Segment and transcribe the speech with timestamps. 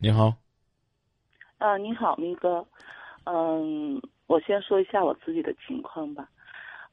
[0.00, 0.32] 你好，
[1.58, 2.64] 啊，你好，明哥，
[3.24, 6.28] 嗯，我先说一下我自己的情况吧，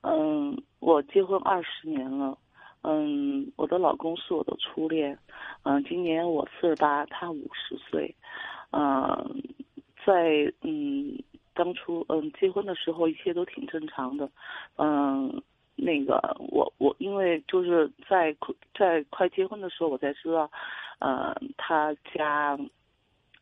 [0.02, 2.36] 嗯，我结婚二十年了，
[2.82, 5.16] 嗯，我的老公是我的初恋，
[5.62, 8.16] 嗯，今年我四十八，他五十岁，
[8.72, 9.40] 嗯，
[10.04, 11.16] 在嗯
[11.54, 14.28] 当初嗯结婚的时候一切都挺正常的，
[14.78, 15.44] 嗯，
[15.76, 18.36] 那个我我因为就是在
[18.74, 20.50] 在快结婚的时候我才知道，
[20.98, 22.58] 呃，他家。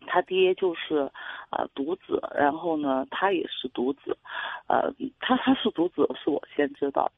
[0.08, 1.10] 他爹就是，
[1.52, 4.16] 呃，独子，然后呢，他也是独子，
[4.68, 7.12] 呃，他他是独子是我先知道，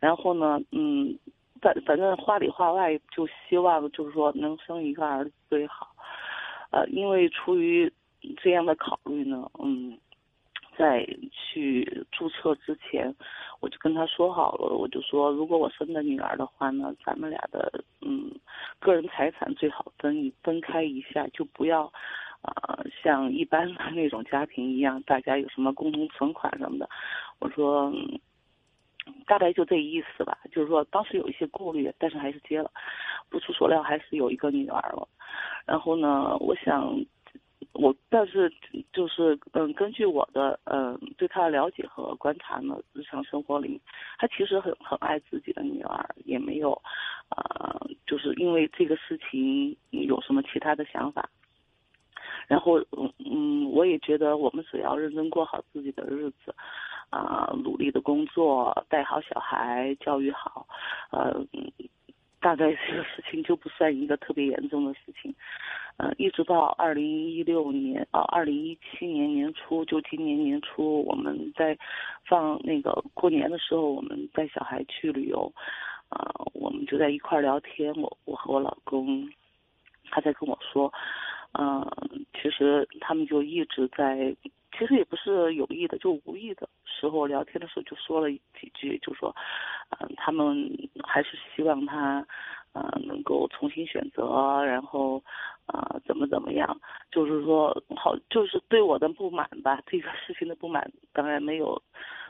[0.00, 1.18] 然后呢，嗯，
[1.60, 5.88] 反反正话里话外就希望就是说能生一个儿子最好，
[6.70, 7.92] 呃，因为出于
[8.36, 9.98] 这样的考虑呢，嗯，
[10.76, 13.14] 在去注册之前，
[13.60, 18.30] 我就跟他说好了，我就说如果我生的女儿的话呢，咱们俩的嗯
[18.80, 21.92] 个人财产最好分一分开一下，就不要。
[22.42, 26.88] 啊，像一般的那种家庭一样，大家有什么共同存款什么的，
[27.38, 27.92] 我说
[29.26, 30.38] 大概就这意思吧。
[30.50, 32.70] 就是说当时有一些顾虑，但是还是接了。
[33.30, 35.08] 不出所料，还是有一个女儿了。
[35.64, 36.94] 然后呢，我想
[37.72, 38.52] 我但是
[38.92, 43.80] 就是嗯，根据我的嗯对他的了解和观察呢，日常生活里，
[44.18, 46.72] 他其实很很爱自己的女儿，也没有
[47.30, 51.30] 啊，就是因为这个事情有什么其他的想法。
[52.52, 56.54] 然后，嗯嗯，我也觉得我们只要认真过好自己的日子，
[57.08, 60.66] 啊，努力的工作，带好小孩，教育好，
[61.12, 61.42] 呃，
[62.42, 65.34] 大概这个事情就不算一个特别严重的事情。
[65.96, 71.74] 嗯，一直到二零一六年啊，二零一七年年初，就今年年初，我们在
[72.28, 75.50] 放那个过年的时候，我们带小孩去旅游，
[76.10, 79.26] 啊，我们就在一块聊天，我我和我老公，
[80.10, 80.92] 他在跟我说。
[81.58, 81.86] 嗯，
[82.40, 84.34] 其实他们就一直在，
[84.78, 89.34] 其实也不是有意的，就无意的时候聊天的时候就说了几句，就说，
[90.00, 90.66] 嗯，他们
[91.04, 92.26] 还是希望他，
[92.72, 95.22] 呃，能够重新选择，然后，
[95.66, 96.74] 啊，怎么怎么样，
[97.10, 101.80] 就是说好，就是对我的不满吧，这个事情的不满，当然没有，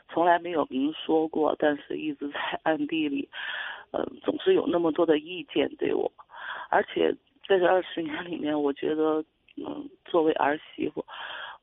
[0.09, 3.29] 从来没有明说过，但是一直在暗地里，
[3.91, 6.11] 嗯，总是有那么多的意见对我，
[6.69, 7.15] 而且。
[7.47, 9.23] 在这二十年里面，我觉得，
[9.57, 11.05] 嗯，作为儿媳妇，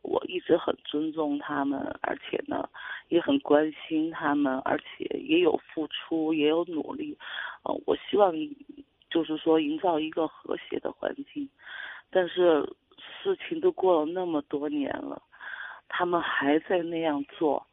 [0.02, 2.68] 我一直很尊重他们，而且呢，
[3.08, 7.16] 也很关心他们，而且也有付出，也有努力，
[7.64, 8.32] 呃，我希望，
[9.10, 11.48] 就是说营造一个和谐的环境，
[12.10, 12.62] 但是
[13.22, 15.20] 事情都过了那么多年了，
[15.88, 17.66] 他们还在那样做，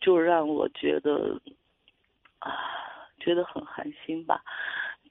[0.00, 1.40] 就让我觉得，
[2.38, 2.50] 啊，
[3.20, 4.42] 觉得很寒心吧。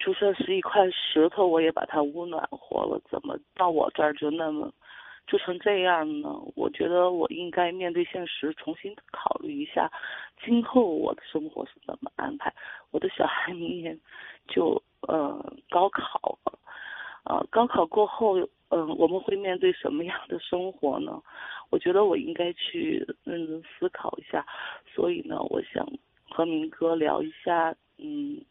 [0.04, 3.02] 就算是一块石头，我也把它捂暖和了。
[3.10, 4.70] 怎么到我这儿就那么，
[5.26, 6.30] 就成这样呢？
[6.58, 9.90] 我觉得我应该面对现实，重新考虑一下，
[10.44, 12.54] 今后我的生活是怎么安排。
[12.92, 13.98] 我的小孩明年
[14.46, 16.60] 就呃高考了，
[17.24, 18.38] 呃，高考过后，
[18.72, 21.18] 嗯，我们会面对什么样的生活呢？
[21.70, 24.46] 我觉得我应该去认真思考一下。
[24.94, 25.88] 所以呢，我想
[26.30, 28.44] 和明哥聊一下，嗯。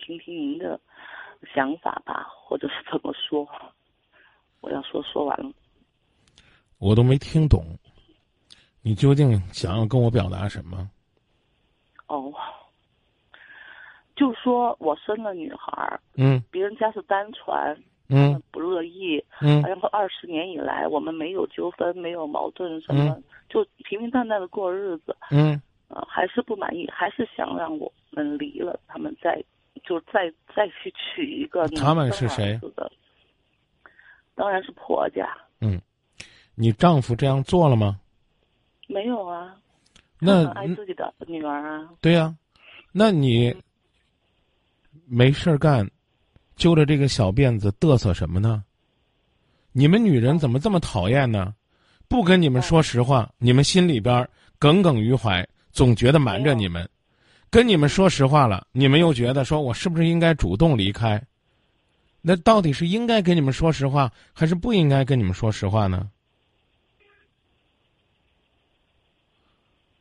[0.00, 0.80] 听听您的
[1.54, 3.48] 想法吧，或者是怎么说？
[4.60, 5.50] 我要说说完了。
[6.78, 7.64] 我都没听懂，
[8.82, 10.88] 你究竟想要跟我表达什么？
[12.06, 12.32] 哦，
[14.16, 17.76] 就说我生了女孩嗯，别人家是单传，
[18.08, 23.16] 嗯，不乐意，嗯，然后二十年以来我们没有纠纷，没有矛盾，什么
[23.48, 29.44] 就平平淡淡的过日子，嗯，呃，还是不满意，还是想让我们离了，他们再。
[29.78, 32.58] 就再再去娶一个他们是谁？
[34.34, 35.28] 当然是婆家。
[35.60, 35.80] 嗯，
[36.54, 37.98] 你丈夫这样做了吗？
[38.86, 39.56] 没有啊。
[40.20, 41.88] 那爱自己的女儿啊。
[42.00, 42.34] 对呀，
[42.92, 43.54] 那你
[45.06, 45.88] 没事干，
[46.56, 48.64] 揪着这个小辫子嘚瑟什么呢？
[49.72, 51.54] 你们女人怎么这么讨厌呢？
[52.08, 56.88] 不跟你们说实话，你们心里边耿耿于怀，总觉得瞒着你们。
[57.50, 61.22] 跟你们说实话了，你们又觉得说我是不是应该主动离开？
[62.20, 66.10] 那到底是应该跟你们说实话，还是不应该跟你们说实话呢？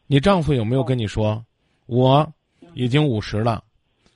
[0.07, 1.43] 你丈夫有没有跟你说，
[1.85, 2.29] 我
[2.73, 3.63] 已经五十了，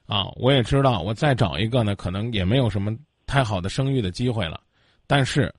[0.07, 2.95] 啊，我也知道我再找一个呢，可能也没有什么
[3.25, 4.60] 太好的生育的机会了，
[5.06, 5.54] 但是，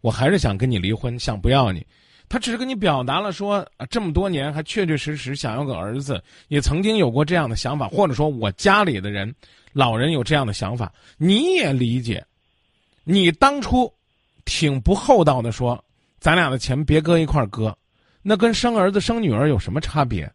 [0.00, 1.86] 我还是想跟你离婚，想不要你。
[2.28, 9.34] 他只是跟你表达了说啊，这么多年还确确实实想要个儿子，也曾经有过这样的想法，或者说我家里的人，
[9.72, 12.24] 老人有这样的想法，你也理解。
[13.04, 13.90] 你当初
[14.44, 15.82] 挺不厚道的说
[16.20, 17.74] ：“咱俩的钱别搁一块儿搁，
[18.20, 20.30] 那跟生儿子生女儿有什么差别？”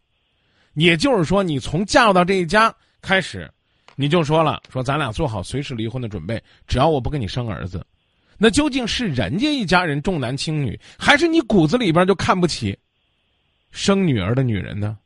[0.74, 3.48] 也就是说，你从嫁到这一家开始，
[3.94, 7.86] 你就说了说咱俩做好随时离婚的准备，只要我不跟你生儿子。
[8.38, 12.76] 那究竟是人家一家人重男轻女，还是你骨子里边就看不起
[13.70, 14.96] 生女儿的女人呢？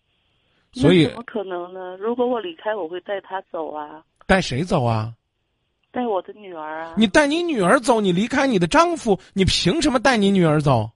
[0.72, 1.96] 所以怎么可能呢？
[1.96, 5.12] 如果我离开，我会带她走啊，带谁走啊？
[5.90, 6.94] 带我的女儿啊。
[6.96, 10.90] 你带你女儿走，你离开你的丈夫，你凭什么带你女儿走？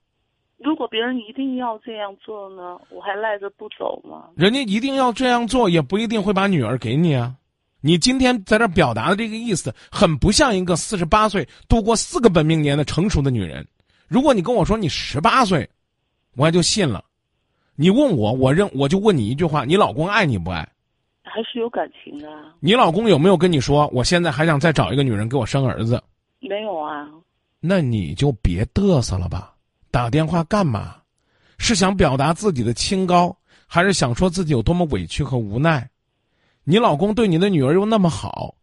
[0.58, 4.29] 如果别人一定要这样做呢，我还赖着不走吗？
[4.37, 7.34] 人家一定要这样做，也不一定会把女儿给你啊。
[7.84, 13.67] 你今天在这表达的这个意思，很不像一个四十八岁度过四个本命年的成熟的女人。
[14.06, 15.69] 如果你跟我说你十八岁，
[16.37, 17.05] 我也就信了。
[17.75, 20.67] 你问我，我认我就问你一句话：你老公爱你不爱？
[21.25, 22.29] 还是有感情的。
[22.61, 26.00] 你老公有没有跟你说，我现在还想再找一个女人给我生儿子？
[26.40, 27.08] 没有啊。
[27.58, 29.55] 那你就别嘚瑟了吧，
[29.90, 30.96] 打电话干嘛？
[31.58, 33.37] 是想表达自己的清高，
[33.67, 35.88] 还是想说自己有多么委屈和无奈？
[36.64, 38.55] 你老公对你的女儿又那么好，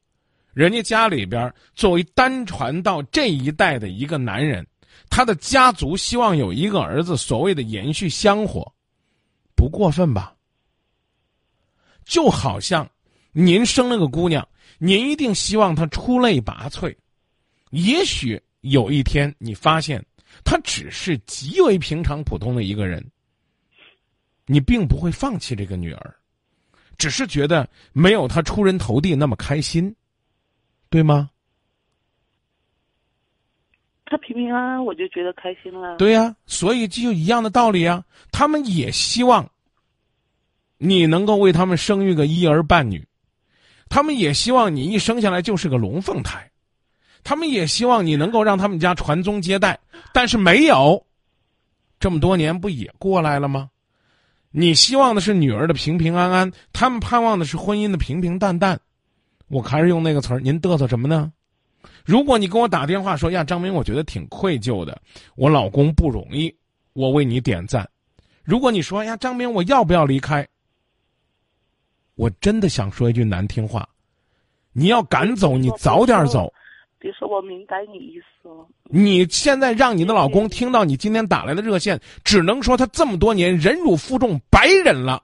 [0.54, 4.66] 人家家里边作为单传到这一代的一个男人，
[5.10, 8.72] 他的家族希望有一个儿子，所谓的延续香火，
[9.56, 10.34] 不过分吧？
[12.06, 12.90] 就好像
[13.32, 14.48] 您生了个姑娘，
[14.78, 16.96] 您一定希望她出类拔萃，
[17.72, 20.04] 也许有一天你发现
[20.44, 23.06] 她只是极为平常普通的一个人，
[24.46, 26.16] 你并不会放弃这个女儿。
[27.00, 29.96] 只是觉得没有他出人头地那么开心，
[30.90, 31.32] 对吗？
[34.06, 35.98] 他平平安安，我就觉得开心了。
[35.98, 38.04] 对呀，所以就一样的道理啊。
[38.32, 39.50] 他们也希望
[40.78, 43.08] 你能够为他们生育个一儿半女，
[43.88, 46.52] 他们也希望你一生下来就是个龙凤胎，
[47.24, 49.80] 他们也希望你能够让他们家传宗接代，
[50.12, 51.06] 但是没有，
[52.00, 53.70] 这么多年不也过来了吗？
[54.52, 58.80] 你希望的是女儿的平平安安，他们盼望的是婚姻的平平淡淡。
[59.48, 61.32] 我还是用那个词儿，您嘚瑟什么呢？
[62.04, 65.00] 如果你跟我打电话说呀，张明，我觉得挺愧疚的，
[65.36, 66.54] 我老公不容易，
[66.94, 67.88] 我为你点赞。
[68.44, 70.48] 如果你说呀，张明，我要不要离开？
[72.16, 73.88] 我真的想说一句难听话，
[74.74, 76.52] 你要敢走，你早点走。
[77.00, 78.68] 别说我明白你意思了。
[78.84, 85.24] 你现在让你的老公听到你今天打来的热线，只能说他这么多年忍辱负重，白忍了，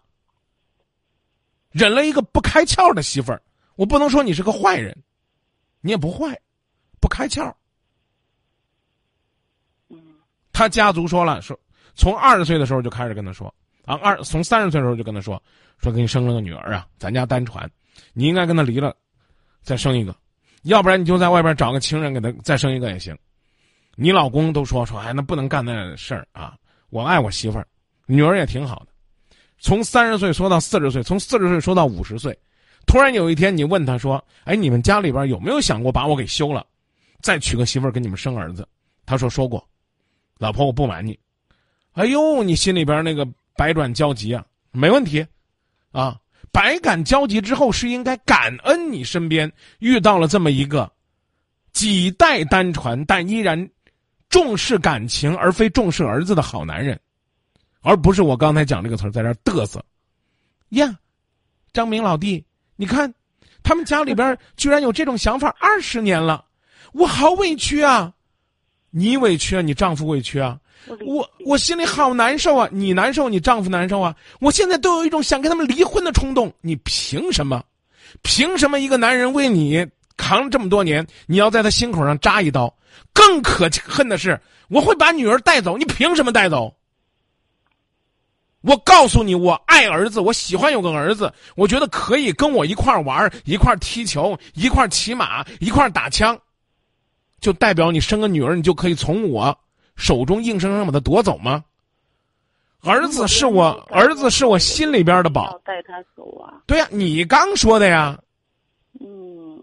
[1.72, 3.42] 忍了一个不开窍的媳妇儿。
[3.76, 4.98] 我不能说你是个坏人，
[5.82, 6.40] 你也不坏，
[7.02, 7.54] 不开窍。
[9.90, 10.02] 嗯，
[10.54, 11.60] 他家族说了，说
[11.94, 15.44] 从二十岁的时候就开始跟他说啊，二从三十岁的时候就跟他说，
[15.78, 17.70] 说给你生了个女儿啊，咱家单传，
[18.14, 18.96] 你应该跟他离了，
[19.62, 20.16] 再生一个。
[20.66, 23.16] 要不然你就在外边找个情人给他再生一个也行，
[23.96, 26.56] 你老公都说说，哎，那不能干那事儿啊！
[26.90, 27.68] 我爱我媳妇儿，
[28.08, 28.88] 女儿也挺好的。
[29.60, 32.38] 从三十岁说到四十岁，从四十岁说到五十岁，
[32.86, 36.66] 突然有一天你问他说：“哎，你们家里边有没有想过把我给休了，
[37.22, 38.68] 再娶个媳妇儿给你们生儿子？”
[39.06, 39.66] 他说：“说过，
[40.40, 41.18] 老婆，我不瞒你。”
[41.94, 45.26] 哎呦，你心里边那个百转交集啊，没问题，
[45.92, 46.20] 啊。
[46.56, 50.90] 百感交集之后，是应该感恩你身边遇到了这么一个
[51.74, 53.70] 几代单传但依然
[54.30, 56.98] 重视感情而非重视儿子的好男人，
[57.82, 59.84] 而不是我刚才讲这个词儿在这嘚瑟
[60.70, 60.98] 呀。
[61.74, 62.42] 张明老弟，
[62.78, 63.14] 你看
[63.62, 66.46] 他们家里边居然有这种想法，二十年了，
[66.94, 68.14] 我好委屈啊！
[68.92, 70.58] 你委屈啊，你丈夫委屈啊。
[71.06, 72.70] 我我心里好难受啊！
[72.72, 74.16] 你难受，你丈夫难受啊！
[74.40, 76.52] 我现在都有一种想跟他们离婚的冲动。
[76.62, 77.64] 你凭什么？
[78.22, 79.86] 凭什么一个男人为你
[80.18, 82.74] 扛了这么多年，你要在他心口上扎一刀？
[83.14, 84.40] 更可恨的是，
[84.70, 86.74] 我会把女儿带走，你凭什么带走？
[88.62, 96.38] 我告诉你，我爱儿子，我喜欢有个儿子，我觉得可以跟我一块玩，一块踢球，一块骑马，一块打枪，
[97.40, 99.56] 就代表你生个女儿，你就可以从我。
[99.96, 101.64] 手中硬生生把他夺走吗？
[102.82, 106.62] 儿子是我儿子是我心里边的宝，带他走啊！
[106.68, 108.20] 对呀，你刚说的呀。
[109.00, 109.60] 嗯，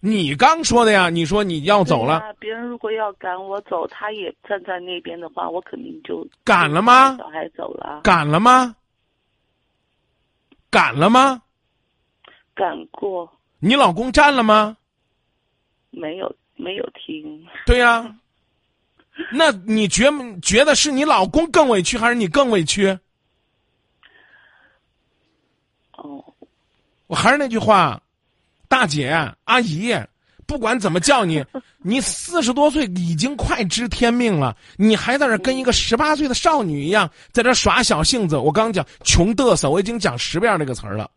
[0.00, 1.08] 你刚说的呀。
[1.08, 7.16] 你说你要走了，别人如果要赶我走，他也站在那边的话，我肯定就赶了吗？
[7.16, 8.76] 小孩走了，赶了吗？
[10.68, 11.40] 赶了吗？
[12.54, 13.32] 赶过。
[13.58, 14.76] 你老公站了吗？
[15.88, 17.42] 没有，没有听。
[17.64, 18.14] 对呀。
[19.32, 20.10] 那你觉
[20.42, 22.98] 觉得是你老公更委屈，还是你更委屈？
[25.96, 26.24] 哦，
[27.06, 28.00] 我还是那句话，
[28.68, 29.10] 大姐、
[29.44, 29.94] 阿姨，
[30.46, 31.44] 不管怎么叫你，
[31.80, 38.36] 你四十多岁已经快知天命了，你还在这跟一个十八岁的少女一样在这耍小性子。
[38.36, 41.08] 我刚讲穷嘚瑟，我已经讲十遍这个词儿了，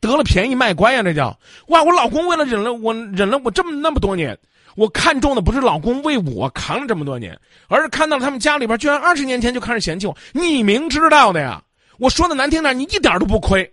[0.00, 1.82] 得了便宜卖乖呀，这叫哇！
[1.82, 4.36] 我老公为了忍了我忍了我这么那么多年，
[4.74, 7.38] 我看中的不是老公为我扛了这么多年，
[7.68, 10.16] 而是看到了他们家里边居然二十年前就开始嫌弃我。
[10.32, 11.62] 你明知道的呀，
[11.98, 13.72] 我说的难听点，你一点都不亏，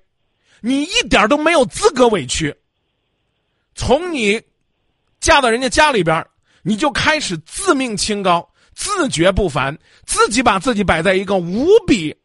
[0.61, 2.55] 你一点都没有资格委屈。
[3.75, 4.41] 从你。
[5.21, 6.25] 嫁到人家家里边，
[6.61, 12.15] 你就开始自命清高、自觉不凡，自己把自己摆在一个无比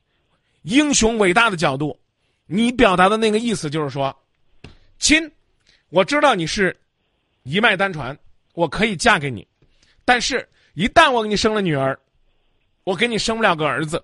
[0.63, 1.99] 英雄伟大的角度。
[2.47, 4.17] 你表达的那个意思就是说，
[5.01, 5.29] 亲，
[5.89, 6.81] 我知道你是
[7.43, 8.17] 一脉单传，
[8.55, 9.47] 我可以嫁给你，
[10.05, 11.99] 但是，一旦我给你生了女儿，
[12.85, 14.03] 我给你生不了个儿子，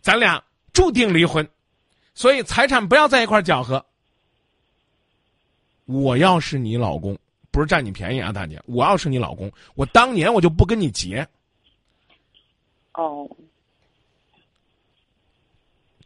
[0.00, 1.46] 咱俩注定离婚，
[2.14, 3.84] 所以财产不要在一块搅和。
[5.84, 7.16] 我要是你老公。
[7.50, 8.62] 不是占你便宜啊，大姐！
[8.66, 11.26] 我要是你老公，我当年我就不跟你结。
[12.92, 13.28] 哦，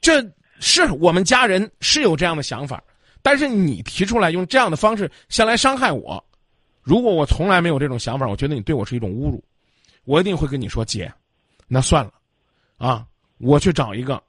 [0.01, 0.25] 这
[0.61, 2.83] 是我们家人是有这样的想法，
[3.21, 6.25] 但是你提出来用这样的方式先来伤害我。
[6.83, 9.43] 如果我从来没有这种想法，我觉得你对我是一种侮辱，
[10.05, 11.13] 我一定会跟你说姐，
[11.69, 12.13] 那算了，
[12.77, 13.07] 啊，
[13.39, 14.23] 我去找一个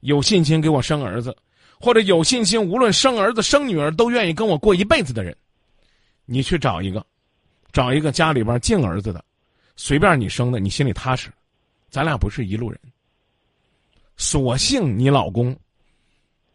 [0.00, 1.36] 有信心给我生儿子，
[1.78, 5.36] 或者有信心无论生儿子生女儿都愿意跟我过一辈子的人。
[6.24, 7.04] 你去找一个，
[7.72, 9.22] 找一个家里边敬儿子的，
[9.76, 11.30] 随便你生的，你心里踏实。
[11.90, 12.80] 咱俩不是一路人。
[14.16, 15.54] 所幸你老公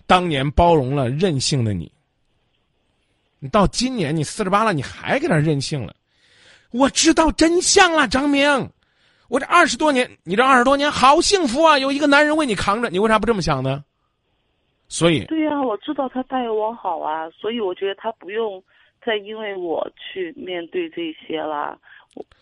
[0.08, 1.93] 当年包容了任性的你，
[3.44, 5.94] 你到今年你四十八了，你还给他任性了。
[6.72, 8.70] 我知道真相了，张明。
[9.28, 13.84] 我这二十多年，你这二十多年好幸福啊，有一个男人为你扛着，你为啥不这么想呢？
[14.88, 18.64] 所以，对呀，我知道他待我好啊，所以我觉得他不用。
[19.06, 21.78] 再因为我去面对这些了，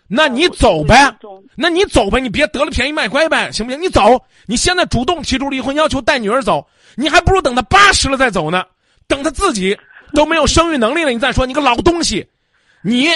[0.07, 0.93] 那你走呗，
[1.55, 3.81] 那你走呗，你别得了便宜卖乖呗，行不行？
[3.81, 6.63] 你走，你现在主动提出离婚要求，带女儿走，
[6.95, 8.63] 你还不如等他八十了再走呢。
[9.07, 9.75] 等他自己
[10.13, 12.27] 都没有生育能力了，你再说，你个老东西，
[12.83, 13.07] 你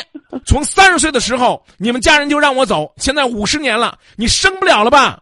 [0.45, 5.21] 从三十岁的时候，你们家人就让我走，现在五十年了，你生不了了吧？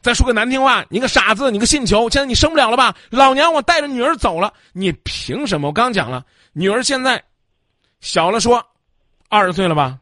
[0.00, 2.94] 再说个难听话，你个傻子，你个信球，现在你生不了了吧？
[3.10, 5.68] 老娘我带着女儿走了，你凭什么？
[5.68, 6.24] 我刚讲了。
[6.52, 7.22] 女儿现在
[8.00, 8.64] 小了，说
[9.28, 9.98] 二十岁了吧？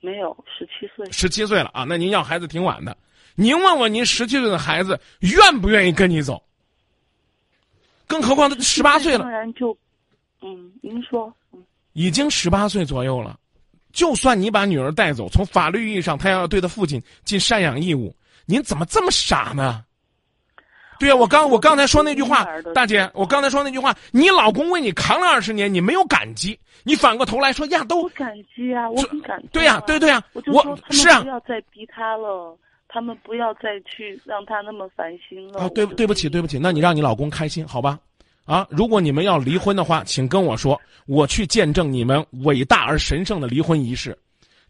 [0.00, 1.12] 没有，十七岁。
[1.12, 1.84] 十七岁了啊！
[1.84, 2.96] 那您要孩子挺晚的。
[3.34, 6.42] 您问问您十七岁的孩子愿不愿意跟你走？
[8.10, 9.20] 更何况他十八岁了。
[9.20, 9.70] 当然就，
[10.42, 11.62] 嗯，您说，嗯，
[11.92, 13.38] 已经十八岁左右了。
[13.92, 18.12] 就算你把女儿带走，从法律意义上，他要对他父亲尽赡养义务，
[18.46, 19.84] 您怎么这么傻呢？
[20.98, 29.48] 对呀，我刚我刚才说那句话，大姐，我刚才说那句话，你老公为你扛了二十年，你没有感激，你反过头来说呀，都感激啊，我很感激。
[29.52, 32.58] 对呀，对对呀，我是啊，不要再逼他了，
[32.92, 35.60] 他们不要再去让他那么烦心了。
[35.60, 37.98] 啊，对对不起对不起，那你让你老公开心好吧？
[38.44, 44.18] 啊，如果你们要离婚的话，请跟我说，我去见证你们伟大而神圣的离婚仪式，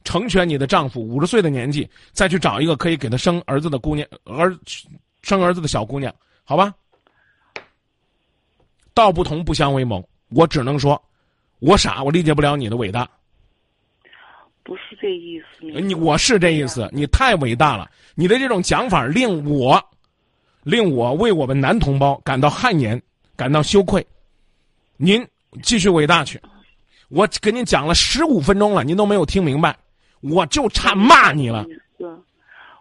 [0.05, 4.55] 成全你的丈夫五十岁的年纪，再去找一个可以给他生儿子的姑娘儿。
[5.23, 6.75] 生儿子的小姑娘，好吧。
[8.93, 11.01] 道不同不相为谋，我只能说，
[11.59, 13.09] 我傻，我理解不了你的伟大。
[14.63, 19.83] 不是这意思，你我是这意思，你太伟大了，你的这种讲法令我，
[20.63, 23.01] 令我为我们男同胞感到汗颜，
[23.37, 24.07] 感到羞愧。
[24.97, 25.27] 您
[25.63, 26.41] 继续伟大去，
[27.09, 29.77] 我给您讲了十五分钟了，您都没有听明白，
[30.21, 31.65] 我就差骂你了。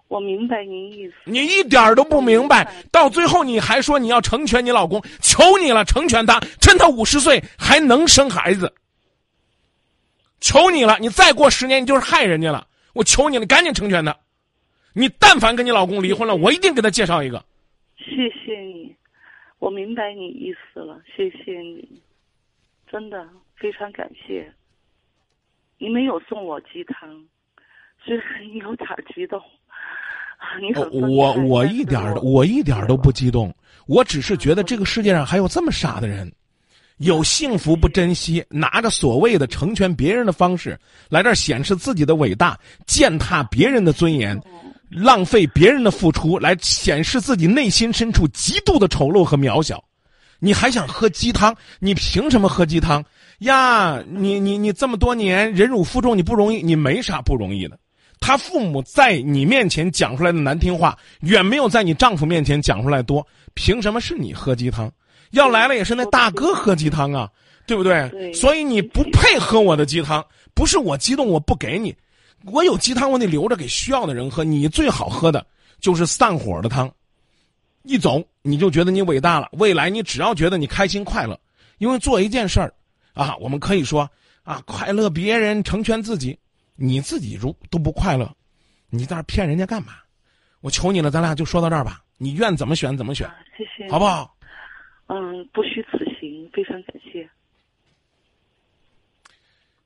[0.10, 8.74] 我明白您意思，你一点都不明白，到最后你还说你要成全你老公，求你了，成全他，趁他五十岁还能生孩子，
[10.42, 14.18] 求你了，你再过十年你就是害人家了，我求你了，赶紧成全他，
[14.94, 17.44] 你但凡跟你老公离婚了，我一定给他介绍一个。
[17.98, 18.96] 谢谢你，
[19.60, 22.02] 我明白你意思了，谢谢你，
[22.92, 24.52] 真的非常感谢。
[25.78, 27.10] 你没有送我鸡汤，
[28.04, 28.26] 虽然
[28.58, 29.42] 有点激动。
[30.92, 33.54] 我我一点儿我一点都不激动，
[33.88, 36.32] 我只是觉得这个世界上还有这么傻的人，
[37.00, 40.80] 有幸福不珍惜，拿着所谓的成全别人的方式
[41.10, 44.42] 来这儿显示自己的伟大，践踏别人的尊严，
[44.90, 49.84] 浪费别人的付出来显示自己内心深处极度的丑陋和渺小。
[50.40, 51.56] 你还想喝鸡汤？
[51.80, 53.04] 你凭什么喝鸡汤
[53.40, 54.02] 呀？
[54.08, 57.78] 你你你这么多年忍辱负重，你不容易，你没啥不容易的。
[58.22, 63.26] 他父母在你面前讲出来的难听话，远没有在你丈夫面前讲出来多。
[63.54, 64.92] 凭什么是你喝鸡汤？
[65.32, 67.30] 要来了也是那大哥喝鸡汤啊！
[67.68, 68.10] 对不对？
[68.10, 71.96] 对所以你不配喝我的鸡汤，不是我激动我不给你，
[72.46, 74.44] 我有鸡汤我得留着给需要的人喝。
[74.44, 75.46] 你最好喝的
[75.80, 76.92] 就是散伙的汤，
[77.84, 79.50] 一走你就觉得你伟大了。
[79.54, 81.40] 未来你只要觉得你开心快乐，
[81.78, 82.74] 因为做一件事儿
[83.14, 84.10] 啊，我们可以说
[84.44, 86.38] 啊，快乐别人，成全自己。
[86.76, 88.34] 你自己如都不快乐，
[88.90, 89.96] 你在那儿骗人家干嘛？
[90.62, 92.02] 我求你了，咱俩就说到这儿吧。
[92.18, 94.06] 你愿怎么选怎么选，啊谢谢，好不？
[94.06, 94.38] 好？
[95.08, 97.30] 嗯，不虚此行，非常感谢。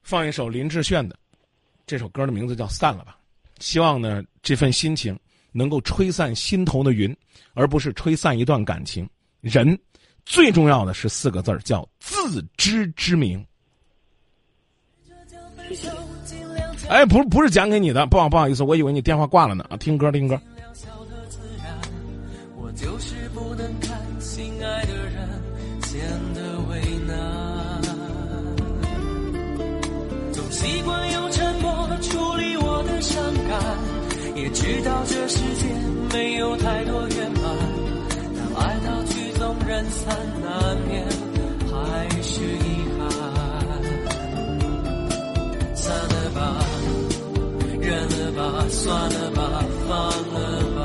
[0.03, 1.17] 放一首林志炫的，
[1.93, 3.15] 这首歌的名字叫《散了吧》。
[3.63, 5.15] 希望呢，这份心情
[5.51, 7.15] 能够吹散心头的云，
[7.53, 9.07] 而不是吹散一段感情。
[9.41, 9.79] 人
[10.25, 13.45] 最重要的是四个字儿，叫自知之明。
[16.89, 19.77] 哎，不是不是讲给你的，不好不好意思，我以为你电话挂了呢啊！
[19.77, 20.41] 听歌听歌。
[35.33, 35.65] 世间
[36.13, 37.43] 没有太多圆满，
[38.37, 41.03] 当爱到曲终人散，难免
[41.71, 41.73] 还
[42.21, 43.01] 是遗憾。
[45.73, 46.63] 散了吧，
[47.81, 49.41] 忍了吧，算了吧，
[49.89, 49.91] 放
[50.31, 50.35] 了
[50.75, 50.79] 吧。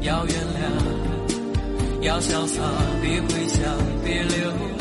[0.00, 0.64] 要原谅，
[2.00, 2.62] 要潇洒，
[3.02, 3.60] 别回想，
[4.02, 4.71] 别留。